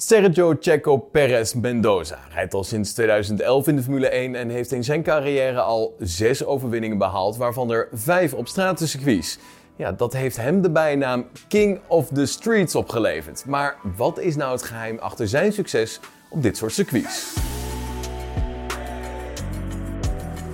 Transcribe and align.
Sergio 0.00 0.54
Checo 0.60 0.96
Perez 0.96 1.52
Mendoza 1.52 2.18
rijdt 2.32 2.54
al 2.54 2.64
sinds 2.64 2.92
2011 2.92 3.66
in 3.66 3.76
de 3.76 3.82
Formule 3.82 4.08
1 4.08 4.34
en 4.34 4.48
heeft 4.48 4.72
in 4.72 4.84
zijn 4.84 5.02
carrière 5.02 5.60
al 5.60 5.96
zes 5.98 6.44
overwinningen 6.44 6.98
behaald, 6.98 7.36
waarvan 7.36 7.70
er 7.70 7.88
vijf 7.92 8.34
op 8.34 8.48
stratencircuits. 8.48 9.38
Ja, 9.76 9.92
dat 9.92 10.12
heeft 10.12 10.36
hem 10.36 10.62
de 10.62 10.70
bijnaam 10.70 11.26
King 11.48 11.80
of 11.86 12.08
the 12.08 12.26
Streets 12.26 12.74
opgeleverd. 12.74 13.44
Maar 13.46 13.76
wat 13.96 14.18
is 14.18 14.36
nou 14.36 14.52
het 14.52 14.62
geheim 14.62 14.98
achter 14.98 15.28
zijn 15.28 15.52
succes 15.52 16.00
op 16.30 16.42
dit 16.42 16.56
soort 16.56 16.72
circuits? 16.72 17.36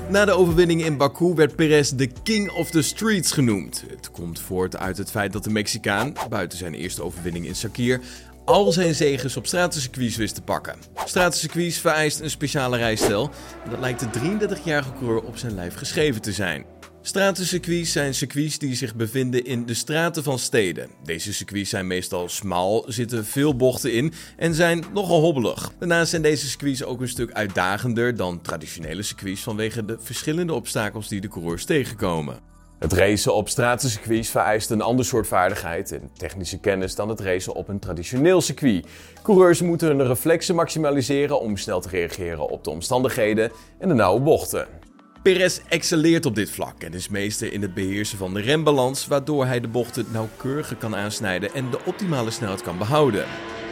Na 0.08 0.24
de 0.24 0.32
overwinning 0.32 0.84
in 0.84 0.96
Baku 0.96 1.34
werd 1.34 1.56
Perez 1.56 1.90
de 1.90 2.08
King 2.22 2.50
of 2.50 2.70
the 2.70 2.82
Streets 2.82 3.32
genoemd. 3.32 3.84
Het 3.88 4.10
komt 4.10 4.40
voort 4.40 4.76
uit 4.76 4.98
het 4.98 5.10
feit 5.10 5.32
dat 5.32 5.44
de 5.44 5.50
Mexicaan, 5.50 6.12
buiten 6.28 6.58
zijn 6.58 6.74
eerste 6.74 7.02
overwinning 7.02 7.46
in 7.46 7.54
Sakir, 7.54 8.00
al 8.44 8.72
zijn 8.72 8.94
zegens 8.94 9.36
op 9.36 9.46
stratencircuits 9.46 10.16
wist 10.16 10.34
te 10.34 10.42
pakken. 10.42 10.76
Stratencircuits 11.04 11.78
vereist 11.78 12.20
een 12.20 12.30
speciale 12.30 12.76
rijstijl 12.76 13.30
en 13.64 13.70
dat 13.70 13.80
lijkt 13.80 14.00
de 14.00 14.46
33-jarige 14.48 14.92
coureur 14.98 15.22
op 15.22 15.36
zijn 15.36 15.54
lijf 15.54 15.74
geschreven 15.74 16.22
te 16.22 16.32
zijn. 16.32 16.64
Stratencircuits 17.06 17.92
zijn 17.92 18.14
circuits 18.14 18.58
die 18.58 18.74
zich 18.74 18.94
bevinden 18.94 19.44
in 19.44 19.66
de 19.66 19.74
straten 19.74 20.22
van 20.22 20.38
steden. 20.38 20.88
Deze 21.02 21.32
circuits 21.32 21.70
zijn 21.70 21.86
meestal 21.86 22.28
smal, 22.28 22.84
zitten 22.88 23.24
veel 23.24 23.56
bochten 23.56 23.92
in 23.92 24.12
en 24.36 24.54
zijn 24.54 24.84
nogal 24.92 25.20
hobbelig. 25.20 25.72
Daarnaast 25.78 26.10
zijn 26.10 26.22
deze 26.22 26.46
circuits 26.46 26.84
ook 26.84 27.00
een 27.00 27.08
stuk 27.08 27.32
uitdagender 27.32 28.16
dan 28.16 28.40
traditionele 28.40 29.02
circuits 29.02 29.40
vanwege 29.40 29.84
de 29.84 29.96
verschillende 30.00 30.54
obstakels 30.54 31.08
die 31.08 31.20
de 31.20 31.28
coureurs 31.28 31.64
tegenkomen. 31.64 32.38
Het 32.78 32.92
racen 32.92 33.34
op 33.34 33.48
stratencircuits 33.48 34.28
vereist 34.28 34.70
een 34.70 34.82
ander 34.82 35.04
soort 35.04 35.26
vaardigheid 35.26 35.92
en 35.92 36.10
technische 36.16 36.58
kennis 36.58 36.94
dan 36.94 37.08
het 37.08 37.20
racen 37.20 37.54
op 37.54 37.68
een 37.68 37.78
traditioneel 37.78 38.40
circuit. 38.40 38.86
Coureurs 39.22 39.62
moeten 39.62 39.88
hun 39.88 40.06
reflexen 40.06 40.54
maximaliseren 40.54 41.40
om 41.40 41.56
snel 41.56 41.80
te 41.80 41.88
reageren 41.88 42.48
op 42.48 42.64
de 42.64 42.70
omstandigheden 42.70 43.50
en 43.78 43.88
de 43.88 43.94
nauwe 43.94 44.20
bochten. 44.20 44.83
Perez 45.24 45.60
excelleert 45.68 46.26
op 46.26 46.34
dit 46.34 46.50
vlak 46.50 46.82
en 46.82 46.94
is 46.94 47.08
meester 47.08 47.52
in 47.52 47.62
het 47.62 47.74
beheersen 47.74 48.18
van 48.18 48.34
de 48.34 48.40
rembalans, 48.40 49.06
waardoor 49.06 49.46
hij 49.46 49.60
de 49.60 49.68
bochten 49.68 50.06
nauwkeuriger 50.10 50.76
kan 50.76 50.96
aansnijden 50.96 51.54
en 51.54 51.70
de 51.70 51.78
optimale 51.84 52.30
snelheid 52.30 52.62
kan 52.62 52.78
behouden. 52.78 53.24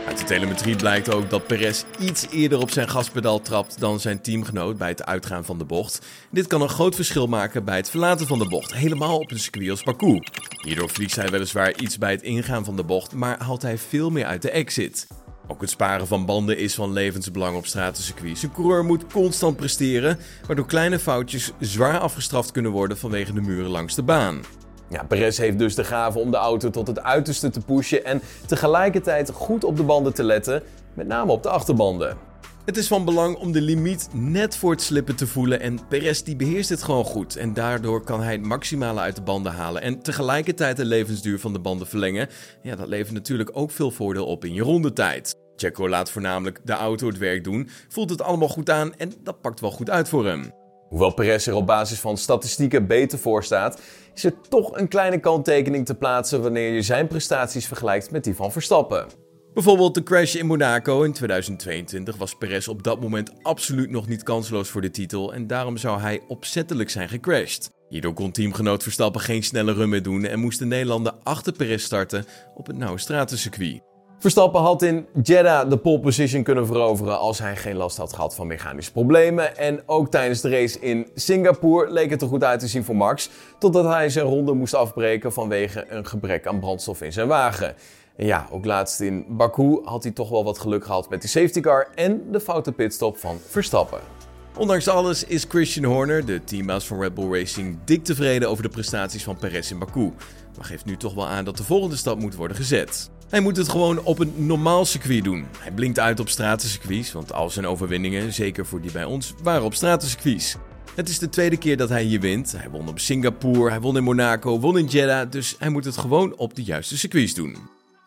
Uit 0.06 0.18
de 0.18 0.24
telemetrie 0.24 0.76
blijkt 0.76 1.14
ook 1.14 1.30
dat 1.30 1.46
Perez 1.46 1.84
iets 1.98 2.26
eerder 2.30 2.60
op 2.60 2.70
zijn 2.70 2.88
gaspedaal 2.88 3.40
trapt 3.40 3.80
dan 3.80 4.00
zijn 4.00 4.20
teamgenoot 4.20 4.78
bij 4.78 4.88
het 4.88 5.04
uitgaan 5.04 5.44
van 5.44 5.58
de 5.58 5.64
bocht. 5.64 6.06
Dit 6.30 6.46
kan 6.46 6.62
een 6.62 6.68
groot 6.68 6.94
verschil 6.94 7.26
maken 7.26 7.64
bij 7.64 7.76
het 7.76 7.90
verlaten 7.90 8.26
van 8.26 8.38
de 8.38 8.48
bocht, 8.48 8.74
helemaal 8.74 9.18
op 9.18 9.30
een 9.30 9.38
circuit 9.38 9.70
als 9.70 9.82
Baku. 9.82 10.18
Hierdoor 10.64 10.90
verliest 10.90 11.16
hij 11.16 11.28
weliswaar 11.28 11.76
iets 11.76 11.98
bij 11.98 12.10
het 12.10 12.22
ingaan 12.22 12.64
van 12.64 12.76
de 12.76 12.84
bocht, 12.84 13.14
maar 13.14 13.42
haalt 13.42 13.62
hij 13.62 13.78
veel 13.78 14.10
meer 14.10 14.24
uit 14.24 14.42
de 14.42 14.50
exit. 14.50 15.06
Ook 15.52 15.60
het 15.60 15.70
sparen 15.70 16.06
van 16.06 16.26
banden 16.26 16.58
is 16.58 16.74
van 16.74 16.92
levensbelang 16.92 17.56
op 17.56 17.66
stratencircuits. 17.66 18.42
Een 18.42 18.52
coureur 18.52 18.84
moet 18.84 19.06
constant 19.06 19.56
presteren, 19.56 20.18
waardoor 20.46 20.66
kleine 20.66 20.98
foutjes 20.98 21.52
zwaar 21.60 21.98
afgestraft 21.98 22.50
kunnen 22.50 22.70
worden 22.70 22.98
vanwege 22.98 23.32
de 23.32 23.40
muren 23.40 23.70
langs 23.70 23.94
de 23.94 24.02
baan. 24.02 24.40
Ja, 24.88 25.02
Perez 25.02 25.38
heeft 25.38 25.58
dus 25.58 25.74
de 25.74 25.84
gave 25.84 26.18
om 26.18 26.30
de 26.30 26.36
auto 26.36 26.70
tot 26.70 26.86
het 26.86 27.02
uiterste 27.02 27.50
te 27.50 27.60
pushen 27.60 28.04
en 28.04 28.22
tegelijkertijd 28.46 29.30
goed 29.30 29.64
op 29.64 29.76
de 29.76 29.82
banden 29.82 30.14
te 30.14 30.22
letten, 30.22 30.62
met 30.94 31.06
name 31.06 31.32
op 31.32 31.42
de 31.42 31.48
achterbanden. 31.48 32.16
Het 32.64 32.76
is 32.76 32.86
van 32.86 33.04
belang 33.04 33.36
om 33.36 33.52
de 33.52 33.60
limiet 33.60 34.08
net 34.12 34.56
voor 34.56 34.70
het 34.70 34.82
slippen 34.82 35.16
te 35.16 35.26
voelen 35.26 35.60
en 35.60 35.88
Perez 35.88 36.20
die 36.20 36.36
beheerst 36.36 36.68
dit 36.68 36.82
gewoon 36.82 37.04
goed. 37.04 37.36
En 37.36 37.54
daardoor 37.54 38.04
kan 38.04 38.20
hij 38.20 38.32
het 38.32 38.42
maximale 38.42 39.00
uit 39.00 39.16
de 39.16 39.22
banden 39.22 39.52
halen 39.52 39.82
en 39.82 40.02
tegelijkertijd 40.02 40.76
de 40.76 40.84
levensduur 40.84 41.38
van 41.38 41.52
de 41.52 41.58
banden 41.58 41.86
verlengen. 41.86 42.28
Ja, 42.62 42.76
dat 42.76 42.88
levert 42.88 43.14
natuurlijk 43.14 43.50
ook 43.52 43.70
veel 43.70 43.90
voordeel 43.90 44.26
op 44.26 44.44
in 44.44 44.54
je 44.54 44.62
rondetijd. 44.62 45.41
Checo 45.62 45.88
laat 45.88 46.10
voornamelijk 46.10 46.60
de 46.64 46.72
auto 46.72 47.06
het 47.06 47.18
werk 47.18 47.44
doen, 47.44 47.68
voelt 47.88 48.10
het 48.10 48.22
allemaal 48.22 48.48
goed 48.48 48.70
aan 48.70 48.94
en 48.94 49.12
dat 49.22 49.40
pakt 49.40 49.60
wel 49.60 49.70
goed 49.70 49.90
uit 49.90 50.08
voor 50.08 50.26
hem. 50.26 50.52
Hoewel 50.88 51.14
Perez 51.14 51.46
er 51.46 51.54
op 51.54 51.66
basis 51.66 52.00
van 52.00 52.16
statistieken 52.16 52.86
beter 52.86 53.18
voor 53.18 53.44
staat, 53.44 53.80
is 54.14 54.24
er 54.24 54.34
toch 54.48 54.76
een 54.76 54.88
kleine 54.88 55.18
kanttekening 55.18 55.86
te 55.86 55.94
plaatsen 55.94 56.42
wanneer 56.42 56.72
je 56.72 56.82
zijn 56.82 57.06
prestaties 57.06 57.66
vergelijkt 57.66 58.10
met 58.10 58.24
die 58.24 58.34
van 58.34 58.52
Verstappen. 58.52 59.06
Bijvoorbeeld 59.54 59.94
de 59.94 60.02
crash 60.02 60.34
in 60.34 60.46
Monaco 60.46 61.02
in 61.02 61.12
2022 61.12 62.16
was 62.16 62.34
Perez 62.34 62.68
op 62.68 62.82
dat 62.82 63.00
moment 63.00 63.32
absoluut 63.42 63.90
nog 63.90 64.08
niet 64.08 64.22
kansloos 64.22 64.68
voor 64.68 64.80
de 64.80 64.90
titel 64.90 65.34
en 65.34 65.46
daarom 65.46 65.76
zou 65.76 66.00
hij 66.00 66.20
opzettelijk 66.28 66.90
zijn 66.90 67.08
gecrashed. 67.08 67.70
Hierdoor 67.88 68.14
kon 68.14 68.32
teamgenoot 68.32 68.82
Verstappen 68.82 69.20
geen 69.20 69.42
snelle 69.42 69.72
run 69.72 69.88
meer 69.88 70.02
doen 70.02 70.24
en 70.24 70.38
moest 70.38 70.58
de 70.58 70.64
Nederlander 70.64 71.12
achter 71.22 71.52
Perez 71.52 71.84
starten 71.84 72.24
op 72.54 72.66
het 72.66 72.76
nauwe 72.76 72.98
stratencircuit. 72.98 73.91
Verstappen 74.22 74.60
had 74.60 74.82
in 74.82 75.06
Jeddah 75.22 75.70
de 75.70 75.76
pole 75.76 76.00
position 76.00 76.42
kunnen 76.42 76.66
veroveren 76.66 77.18
als 77.18 77.38
hij 77.38 77.56
geen 77.56 77.76
last 77.76 77.96
had 77.96 78.12
gehad 78.12 78.34
van 78.34 78.46
mechanische 78.46 78.92
problemen. 78.92 79.56
En 79.56 79.82
ook 79.86 80.10
tijdens 80.10 80.40
de 80.40 80.50
race 80.50 80.80
in 80.80 81.08
Singapore 81.14 81.90
leek 81.90 82.10
het 82.10 82.22
er 82.22 82.28
goed 82.28 82.44
uit 82.44 82.60
te 82.60 82.66
zien 82.66 82.84
voor 82.84 82.96
Max, 82.96 83.30
totdat 83.58 83.84
hij 83.84 84.10
zijn 84.10 84.26
ronde 84.26 84.52
moest 84.52 84.74
afbreken 84.74 85.32
vanwege 85.32 85.84
een 85.88 86.06
gebrek 86.06 86.46
aan 86.46 86.60
brandstof 86.60 87.02
in 87.02 87.12
zijn 87.12 87.28
wagen. 87.28 87.74
En 88.16 88.26
ja, 88.26 88.46
ook 88.50 88.64
laatst 88.64 89.00
in 89.00 89.24
Baku 89.28 89.80
had 89.84 90.02
hij 90.02 90.12
toch 90.12 90.28
wel 90.28 90.44
wat 90.44 90.58
geluk 90.58 90.84
gehad 90.84 91.08
met 91.08 91.20
die 91.20 91.30
safety 91.30 91.60
car 91.60 91.88
en 91.94 92.22
de 92.30 92.40
foute 92.40 92.72
pitstop 92.72 93.18
van 93.18 93.38
Verstappen. 93.48 94.21
Ondanks 94.56 94.88
alles 94.88 95.24
is 95.24 95.44
Christian 95.48 95.84
Horner, 95.84 96.24
de 96.24 96.44
teambaas 96.44 96.86
van 96.86 97.00
Red 97.00 97.14
Bull 97.14 97.38
Racing, 97.38 97.78
dik 97.84 98.04
tevreden 98.04 98.48
over 98.48 98.62
de 98.62 98.68
prestaties 98.68 99.22
van 99.24 99.36
Perez 99.36 99.70
in 99.70 99.78
Baku. 99.78 100.12
Maar 100.56 100.64
geeft 100.64 100.84
nu 100.84 100.96
toch 100.96 101.14
wel 101.14 101.26
aan 101.26 101.44
dat 101.44 101.56
de 101.56 101.64
volgende 101.64 101.96
stap 101.96 102.18
moet 102.18 102.34
worden 102.34 102.56
gezet. 102.56 103.10
Hij 103.28 103.40
moet 103.40 103.56
het 103.56 103.68
gewoon 103.68 104.02
op 104.02 104.18
een 104.18 104.32
normaal 104.36 104.84
circuit 104.84 105.24
doen. 105.24 105.46
Hij 105.58 105.72
blinkt 105.72 105.98
uit 105.98 106.20
op 106.20 106.28
stratencircuits, 106.28 107.12
want 107.12 107.32
al 107.32 107.50
zijn 107.50 107.66
overwinningen, 107.66 108.32
zeker 108.32 108.66
voor 108.66 108.80
die 108.80 108.92
bij 108.92 109.04
ons, 109.04 109.34
waren 109.42 109.64
op 109.64 109.74
stratencircuits. 109.74 110.56
Het 110.94 111.08
is 111.08 111.18
de 111.18 111.28
tweede 111.28 111.56
keer 111.56 111.76
dat 111.76 111.88
hij 111.88 112.02
hier 112.02 112.20
wint. 112.20 112.52
Hij 112.56 112.70
won 112.70 112.88
op 112.88 112.98
Singapore, 112.98 113.70
hij 113.70 113.80
won 113.80 113.96
in 113.96 114.02
Monaco, 114.02 114.60
won 114.60 114.78
in 114.78 114.86
Jeddah, 114.86 115.30
dus 115.30 115.56
hij 115.58 115.68
moet 115.68 115.84
het 115.84 115.96
gewoon 115.96 116.36
op 116.36 116.54
de 116.54 116.62
juiste 116.62 116.98
circuits 116.98 117.34
doen. 117.34 117.56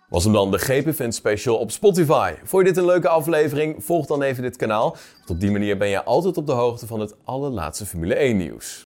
Was 0.10 0.24
hem 0.24 0.34
dan 0.34 0.52
de 0.52 0.58
GP 0.58 0.88
Event 0.88 1.16
Special 1.16 1.58
op 1.58 1.72
Spotify. 1.72 2.34
Vond 2.44 2.66
je 2.66 2.74
dit 2.74 2.78
een 2.78 2.86
leuke 2.86 3.10
aflevering? 3.10 3.84
Volg 3.84 4.06
dan 4.06 4.22
even 4.22 4.44
dit 4.44 4.56
kanaal. 4.56 4.90
Want 5.18 5.30
op 5.30 5.40
die 5.40 5.52
manier 5.52 5.78
ben 5.78 5.88
je 5.88 6.04
altijd 6.04 6.38
op 6.38 6.46
de 6.46 6.52
hoogte 6.52 6.88
van 6.88 7.00
het 7.00 7.16
allerlaatste 7.24 7.86
Formule 7.86 8.16
1 8.16 8.38
nieuws. 8.38 8.85